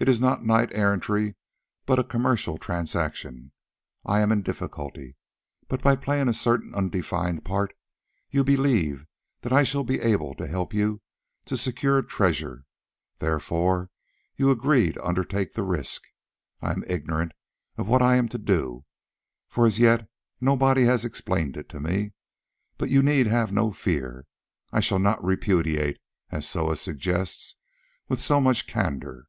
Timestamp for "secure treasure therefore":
11.56-13.90